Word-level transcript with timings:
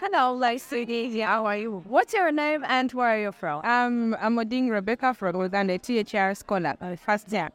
Hello, 0.00 0.34
Lacey. 0.34 1.20
How 1.20 1.46
are 1.46 1.56
you? 1.56 1.82
What's 1.86 2.12
your 2.12 2.32
name 2.32 2.64
and 2.66 2.92
where 2.92 3.10
are 3.10 3.18
you 3.20 3.30
from? 3.32 3.64
Um, 3.64 4.16
I'm 4.20 4.36
Oding 4.36 4.68
Rebecca 4.68 5.14
from 5.14 5.40
Uganda, 5.40 5.78
THR 5.78 6.34
scholar, 6.34 6.74
uh, 6.80 6.96
first 6.96 7.30
year. 7.30 7.48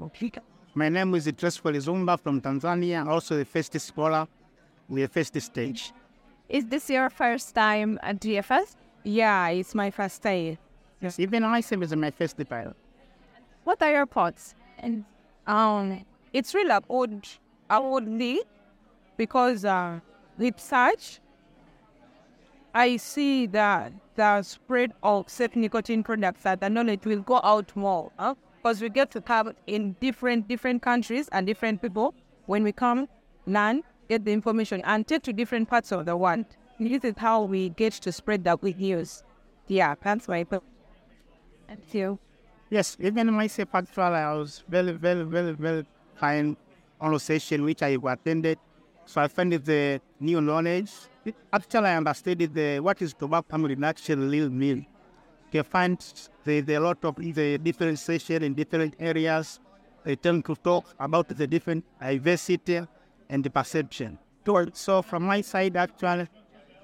My 0.74 0.88
name 0.88 1.14
is 1.16 1.28
Tresphory 1.28 1.82
Zumba 1.82 2.18
from 2.18 2.40
Tanzania, 2.40 3.06
also 3.06 3.38
the 3.38 3.44
first 3.44 3.78
scholar, 3.82 4.26
the 4.90 5.08
first 5.08 5.40
stage. 5.42 5.92
Is 6.48 6.66
this 6.66 6.90
your 6.90 7.10
first 7.10 7.54
time 7.54 8.00
at 8.02 8.22
GFN? 8.22 8.74
Yeah, 9.04 9.50
it's 9.50 9.76
my 9.76 9.92
first 9.92 10.24
time. 10.24 10.58
Yes, 11.02 11.20
even 11.20 11.44
I 11.44 11.60
ISM 11.60 11.84
is 11.84 11.94
my 11.94 12.12
first 12.12 12.38
time. 12.50 12.74
What 13.66 13.82
are 13.82 13.92
your 13.92 14.06
thoughts? 14.06 14.56
And 14.78 15.04
um, 15.46 16.06
it's 16.32 16.54
really 16.54 16.72
a 16.72 16.82
odd, 16.90 17.28
oddly, 17.70 18.40
because 19.18 19.66
uh, 19.66 20.00
with 20.38 20.58
such, 20.58 21.20
I 22.74 22.98
see 22.98 23.48
that 23.48 23.94
the 24.16 24.42
spread 24.44 24.94
of 25.02 25.30
safe 25.30 25.56
nicotine 25.56 26.04
products 26.04 26.44
that 26.44 26.62
the 26.62 26.70
knowledge 26.70 27.06
will 27.06 27.22
go 27.22 27.40
out 27.44 27.76
more. 27.76 28.12
Because 28.58 28.82
we 28.82 28.90
get 28.90 29.10
to 29.12 29.22
come 29.22 29.54
in 29.68 29.96
different 30.02 30.48
different 30.48 30.82
countries 30.82 31.30
and 31.32 31.48
different 31.48 31.82
people 31.82 32.14
when 32.46 32.64
we 32.64 32.72
come, 32.72 33.08
learn, 33.46 33.84
get 34.10 34.26
the 34.26 34.34
information, 34.34 34.82
and 34.86 35.08
take 35.08 35.24
to 35.24 35.34
different 35.34 35.70
parts 35.70 35.92
of 35.92 36.06
the 36.06 36.16
world. 36.18 36.46
This 36.80 37.04
is 37.04 37.14
how 37.18 37.44
we 37.44 37.70
get 37.70 37.94
to 37.94 38.12
spread 38.12 38.44
the 38.44 38.56
good 38.58 38.80
news. 38.80 39.24
Yeah, 39.68 39.96
that's 40.02 40.28
my. 40.28 40.46
Thank 40.50 41.94
you. 41.94 42.20
Yes, 42.70 42.98
even 43.00 43.34
myself 43.34 43.70
actually, 43.74 44.04
I 44.04 44.34
was 44.34 44.64
very, 44.68 44.92
very, 44.92 45.24
very, 45.24 45.54
very 45.54 45.86
fine 46.16 46.58
conversation 47.00 47.64
which 47.64 47.82
I 47.82 47.98
attended. 48.04 48.60
So 49.06 49.22
I 49.22 49.28
found 49.28 49.54
the 49.54 50.02
new 50.20 50.42
knowledge. 50.42 50.92
Actually, 51.52 51.88
I 51.88 51.98
understood 51.98 52.40
the 52.54 52.78
uh, 52.78 52.82
what 52.82 53.02
is 53.02 53.14
tobacco 53.14 53.58
reduction 53.58 54.30
little 54.30 54.50
mean. 54.50 54.86
You 55.52 55.52
can 55.52 55.64
find 55.64 55.98
the, 56.44 56.62
the 56.62 56.80
lot 56.80 57.04
of 57.04 57.16
the 57.16 57.58
different 57.58 58.00
sessions 58.00 58.44
in 58.44 58.54
different 58.54 58.96
areas. 59.00 59.60
They 60.04 60.16
tend 60.16 60.46
to 60.46 60.56
talk 60.56 60.86
about 61.00 61.28
the 61.28 61.48
different 61.48 61.84
diversity 62.00 62.82
and 63.30 63.44
the 63.44 63.50
perception. 63.50 64.18
So 64.74 65.02
from 65.02 65.24
my 65.24 65.42
side, 65.42 65.76
actually, 65.76 66.28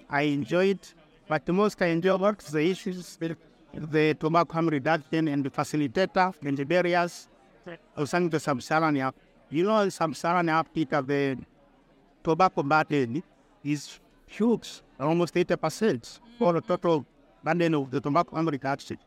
I 0.10 0.22
enjoyed, 0.23 0.80
but 1.28 1.48
most 1.50 1.82
I 1.82 1.88
enjoy 1.88 2.14
about 2.16 2.40
the 2.40 2.60
issues 2.60 3.18
with 3.20 3.38
the 3.73 4.14
tobacco 4.14 4.54
harm 4.54 4.68
reduction 4.68 5.28
and 5.28 5.44
the 5.44 5.50
facilitator 5.50 6.34
and 6.44 6.58
the 6.58 6.64
barriers 6.64 7.28
of 7.96 8.10
some 8.10 8.30
the 8.30 8.40
sub-Saharan. 8.40 9.12
You 9.50 9.64
know, 9.64 9.90
sub-Saharan 9.90 10.50
Africa, 10.50 11.04
the 11.06 11.38
tobacco 12.23 12.62
burden 12.64 13.23
is 13.64 14.00
huge, 14.28 14.81
almost 15.00 15.34
80% 15.34 16.20
for 16.38 16.54
the 16.54 16.62
total 16.62 17.06
burden 17.44 17.76
of 17.76 17.92
the 17.92 18.02
tobacco 18.02 18.36
harm 18.36 18.48
reduction. 18.48 18.98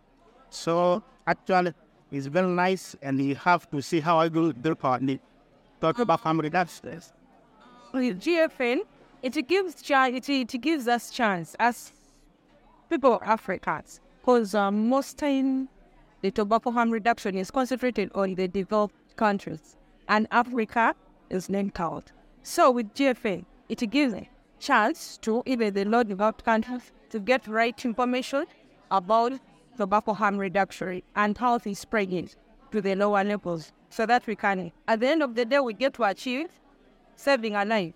So 0.51 1.03
actually, 1.27 1.75
it's 2.11 2.27
very 2.27 2.49
nice, 2.49 2.97
and 3.03 3.21
you 3.21 3.35
have 3.35 3.71
to 3.71 3.83
see 3.83 4.01
how 4.01 4.19
I 4.19 4.29
do 4.29 4.49
it. 4.49 5.21
Talk 5.81 5.99
about 5.99 6.21
harm 6.21 6.41
reduction. 6.41 7.01
With 7.93 8.21
GFN, 8.21 8.81
it 9.23 9.49
gives 9.49 9.83
chance, 9.83 10.29
it, 10.29 10.55
it 10.55 10.61
gives 10.61 10.89
us 10.89 11.11
chance 11.11 11.55
as 11.59 11.93
people 12.89 13.15
of 13.15 13.23
Africans, 13.23 14.01
because 14.21 14.55
um, 14.55 14.89
most 14.89 15.19
time 15.19 15.69
the 16.23 16.31
tobacco 16.31 16.71
harm 16.71 16.91
reduction 16.91 17.37
is 17.37 17.51
concentrated 17.51 18.11
on 18.15 18.35
the 18.35 18.49
developed 18.49 18.95
countries, 19.17 19.77
and 20.09 20.27
Africa 20.31 20.95
is 21.31 21.51
linked 21.51 21.79
out. 21.81 22.13
So 22.43 22.71
with 22.71 22.95
GFN, 22.95 23.45
it 23.69 23.91
gives 23.91 24.15
chance 24.59 25.19
to 25.19 25.43
even 25.47 25.75
the 25.75 25.85
low 25.85 26.03
developed 26.03 26.45
countries 26.45 26.93
to 27.11 27.19
get 27.21 27.47
right 27.47 27.85
information 27.85 28.45
about 28.91 29.33
the 29.33 29.39
tobacco 29.79 30.13
harm 30.13 30.37
reduction 30.39 31.03
and 31.17 31.37
how 31.39 31.59
they 31.59 31.75
spread 31.75 32.13
it 32.13 32.37
to 32.73 32.81
the 32.81 32.95
lower 32.95 33.25
levels 33.25 33.73
so 33.91 34.07
that 34.07 34.27
we 34.27 34.37
can, 34.37 34.71
at 34.87 35.01
the 35.01 35.09
end 35.09 35.23
of 35.23 35.35
the 35.35 35.45
day, 35.45 35.61
we 35.61 35.73
get 35.73 35.95
to 35.95 36.05
achieve 36.05 36.49
saving 37.17 37.55
a 37.55 37.65
life. 37.65 37.95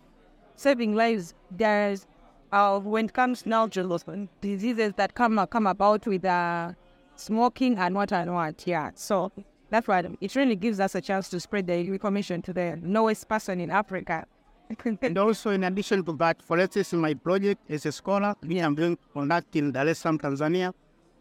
Saving 0.57 0.95
lives, 0.95 1.35
there's, 1.51 2.07
uh, 2.53 2.79
when 2.79 3.07
it 3.07 3.13
comes 3.13 3.47
now 3.47 3.67
to 3.67 4.29
diseases 4.41 4.93
that 4.97 5.15
come, 5.15 5.45
come 5.49 5.67
about 5.67 6.07
with 6.07 6.25
uh, 6.25 6.73
smoking 7.17 7.79
and 7.79 7.95
what 7.95 8.13
and 8.13 8.35
what, 8.35 8.67
yeah. 8.67 8.91
So 8.95 9.33
that's 9.71 9.89
why 9.89 10.05
it 10.21 10.35
really 10.35 10.57
gives 10.57 10.81
us 10.81 10.95
a 10.95 11.01
chance 11.01 11.29
to 11.31 11.41
spread 11.41 11.67
the 11.67 11.79
information 11.79 12.43
to 12.43 12.53
the 12.53 12.79
lowest 12.83 13.29
person 13.29 13.61
in 13.61 13.71
Africa. 13.71 14.27
and 15.03 15.19
also, 15.19 15.51
in 15.51 15.65
addition 15.65 16.05
to 16.05 16.13
that, 16.13 16.43
for 16.43 16.59
instance, 16.59 16.93
my 16.93 17.15
project 17.15 17.61
as 17.71 17.87
a 17.87 17.93
scholar, 17.93 18.35
me 18.43 18.59
I'm 18.61 18.75
doing 18.75 18.99
conduct 19.13 19.57
in 19.57 19.73
Dar 19.73 19.89
es 19.89 19.99
Salaam, 19.99 20.19
Tanzania. 20.19 20.73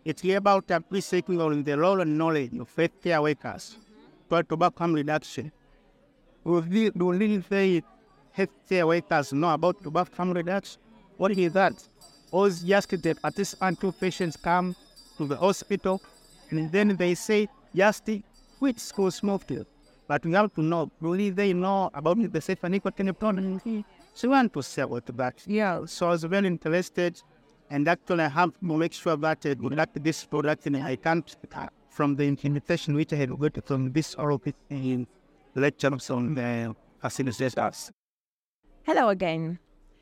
It's 0.05 0.23
about 0.23 0.69
appreciating 0.71 1.39
on 1.41 1.63
the 1.63 1.77
role 1.77 2.01
and 2.01 2.17
knowledge 2.17 2.53
of 2.57 2.73
healthcare 2.75 3.21
workers 3.21 3.77
for 4.27 4.43
tobacco 4.43 4.79
harm 4.79 4.93
reduction. 4.93 5.51
We 6.43 6.89
really 6.95 7.43
say 7.47 7.83
healthcare 8.35 8.87
workers 8.87 9.33
know 9.33 9.53
about 9.53 9.81
tobacco 9.83 10.15
harm 10.15 10.31
reduction. 10.31 10.81
What 11.17 11.31
is 11.31 11.53
that? 11.53 11.87
Or 12.31 12.49
just 12.49 12.89
the 12.89 13.15
participant 13.21 13.79
two 13.79 13.91
patients 13.91 14.37
come 14.37 14.75
to 15.17 15.27
the 15.27 15.35
hospital 15.35 16.01
and 16.49 16.71
then 16.71 16.95
they 16.95 17.13
say, 17.15 17.47
just 17.75 18.09
quit 18.57 18.79
school 18.79 19.11
smoking. 19.11 19.65
But 20.11 20.25
we 20.25 20.33
have 20.33 20.53
to 20.55 20.61
know, 20.61 20.91
really 20.99 21.29
they 21.29 21.53
know 21.53 21.89
about 21.93 22.17
the 22.33 22.41
safe 22.41 22.61
and 22.65 22.73
nicotine 22.73 23.13
product. 23.13 23.65
So 24.13 24.27
we 24.27 24.33
want 24.33 24.51
to 24.51 24.61
sell 24.61 24.89
with 24.89 25.05
that. 25.05 25.41
Yeah. 25.47 25.85
So 25.85 26.07
I 26.07 26.09
was 26.09 26.25
very 26.25 26.47
interested 26.47 27.21
and 27.69 27.87
actually 27.87 28.25
I 28.25 28.27
have 28.27 28.51
to 28.59 28.77
make 28.77 28.91
sure 28.91 29.15
that 29.15 29.45
I 29.45 29.55
conduct 29.55 30.03
this 30.03 30.25
product 30.25 30.65
and 30.65 30.75
I 30.75 30.97
can't 30.97 31.33
from 31.87 32.17
the 32.17 32.25
invitation 32.25 32.93
which 32.93 33.13
I 33.13 33.15
had 33.15 33.39
got 33.39 33.65
from 33.65 33.93
this 33.93 34.13
oral 34.15 34.41
in 34.69 35.07
lectures 35.55 36.09
on 36.09 36.35
the 36.35 36.75
facilitators. 37.01 37.91
Hello 38.83 39.07
again. 39.07 39.59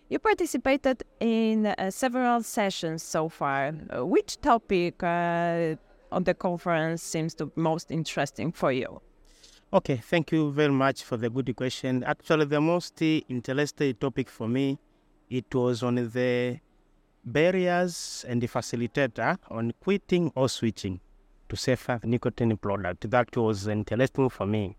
You 0.09 0.17
participated 0.17 1.03
in 1.19 1.67
uh, 1.67 1.91
several 1.91 2.41
sessions 2.41 3.03
so 3.03 3.29
far. 3.29 3.75
Uh, 3.95 4.07
which 4.07 4.41
topic 4.41 5.03
uh, 5.03 5.75
on 6.11 6.23
the 6.23 6.33
conference 6.33 7.03
seems 7.03 7.35
to 7.35 7.45
be 7.45 7.61
most 7.61 7.91
interesting 7.91 8.51
for 8.51 8.71
you? 8.71 9.01
Okay, 9.71 9.97
thank 9.97 10.31
you 10.31 10.51
very 10.51 10.71
much 10.71 11.03
for 11.03 11.15
the 11.15 11.29
good 11.29 11.55
question. 11.55 12.03
Actually, 12.03 12.45
the 12.45 12.59
most 12.59 12.99
interesting 13.03 13.93
topic 13.93 14.27
for 14.27 14.47
me, 14.47 14.79
it 15.29 15.53
was 15.53 15.83
on 15.83 15.93
the 15.93 16.59
barriers 17.23 18.25
and 18.27 18.41
the 18.41 18.47
facilitator 18.47 19.37
on 19.51 19.71
quitting 19.79 20.31
or 20.33 20.49
switching 20.49 20.99
to 21.49 21.55
safer 21.55 21.99
nicotine 22.03 22.57
product. 22.57 23.11
That 23.11 23.37
was 23.37 23.67
interesting 23.67 24.29
for 24.29 24.47
me. 24.47 24.75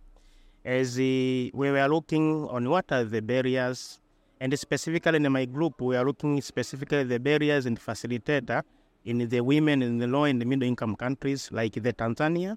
As 0.64 0.96
uh, 0.96 0.98
we 0.98 1.50
were 1.52 1.86
looking 1.86 2.48
on 2.48 2.68
what 2.68 2.90
are 2.90 3.04
the 3.04 3.22
barriers, 3.22 4.00
and 4.40 4.58
specifically 4.58 5.18
in 5.18 5.30
my 5.30 5.44
group, 5.44 5.80
we 5.80 5.94
are 5.94 6.04
looking 6.04 6.40
specifically 6.40 7.04
the 7.04 7.20
barriers 7.20 7.64
and 7.64 7.78
facilitator 7.78 8.64
in 9.04 9.28
the 9.28 9.40
women 9.40 9.82
in 9.82 9.98
the 9.98 10.08
low 10.08 10.24
and 10.24 10.44
middle 10.44 10.66
income 10.66 10.96
countries 10.96 11.48
like 11.52 11.74
the 11.74 11.92
Tanzania, 11.92 12.56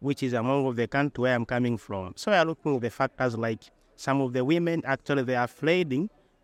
which 0.00 0.22
is 0.22 0.32
among 0.32 0.66
of 0.66 0.76
the 0.76 0.86
country 0.86 1.22
where 1.22 1.34
I'm 1.34 1.44
coming 1.44 1.76
from. 1.78 2.14
So 2.16 2.32
are 2.32 2.44
looking 2.44 2.74
at 2.76 2.82
the 2.82 2.90
factors 2.90 3.36
like 3.36 3.62
some 3.96 4.20
of 4.22 4.32
the 4.32 4.44
women 4.44 4.82
actually 4.84 5.22
they 5.22 5.36
are 5.36 5.44
afraid 5.44 5.90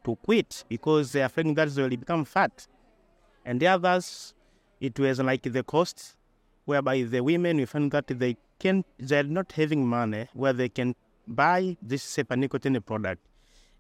to 0.05 0.17
quit 0.17 0.65
because 0.69 1.13
they 1.13 1.23
are 1.23 1.27
afraid 1.27 1.55
that 1.57 1.75
they 1.75 1.83
will 1.83 1.89
become 1.89 2.25
fat. 2.25 2.67
And 3.45 3.61
the 3.61 3.69
others, 3.69 4.35
it 4.81 4.99
was 4.99 5.21
like 5.21 5.43
the 5.43 5.63
cost, 5.63 6.17
whereby 6.65 7.03
the 7.03 7.23
women, 7.23 7.57
we 7.57 7.65
found 7.65 7.93
that 7.93 8.07
they 8.09 8.37
can 8.59 8.85
they're 8.99 9.23
not 9.23 9.53
having 9.53 9.87
money 9.87 10.29
where 10.35 10.53
they 10.53 10.69
can 10.69 10.95
buy 11.27 11.77
this 11.83 12.03
safer 12.03 12.37
nicotine 12.37 12.81
product. 12.81 13.23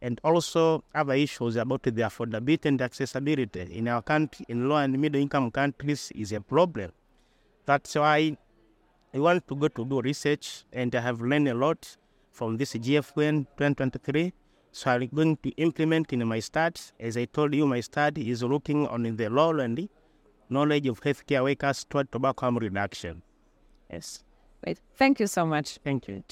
And 0.00 0.20
also 0.22 0.84
other 0.94 1.14
issues 1.14 1.56
about 1.56 1.82
the 1.82 1.90
affordability 1.90 2.66
and 2.66 2.80
accessibility 2.82 3.60
in 3.60 3.88
our 3.88 4.02
country, 4.02 4.44
in 4.48 4.68
low 4.68 4.76
and 4.76 4.98
middle 4.98 5.20
income 5.20 5.50
countries, 5.50 6.12
is 6.14 6.32
a 6.32 6.40
problem. 6.40 6.92
That's 7.64 7.94
why 7.94 8.36
I 9.14 9.18
want 9.18 9.46
to 9.48 9.56
go 9.56 9.68
to 9.68 9.84
do 9.84 10.00
research, 10.00 10.64
and 10.72 10.94
I 10.94 11.00
have 11.00 11.20
learned 11.20 11.48
a 11.48 11.54
lot 11.54 11.96
from 12.32 12.56
this 12.56 12.74
GFN 12.74 13.46
2023. 13.56 14.32
So 14.72 14.90
I'm 14.90 15.06
going 15.06 15.38
to 15.38 15.50
implement 15.56 16.12
in 16.12 16.26
my 16.28 16.40
studies. 16.40 16.92
As 17.00 17.16
I 17.16 17.24
told 17.24 17.54
you, 17.54 17.66
my 17.66 17.80
study 17.80 18.30
is 18.30 18.42
looking 18.42 18.86
on 18.86 19.04
the 19.04 19.28
law 19.30 19.52
and 19.54 19.88
knowledge 20.50 20.86
of 20.86 21.00
healthcare 21.00 21.42
workers 21.42 21.84
toward 21.88 22.12
tobacco 22.12 22.42
harm 22.42 22.58
reduction. 22.58 23.22
Yes. 23.90 24.22
Great. 24.62 24.80
Thank 24.94 25.20
you 25.20 25.26
so 25.26 25.46
much. 25.46 25.78
Thank 25.82 26.08
you. 26.08 26.22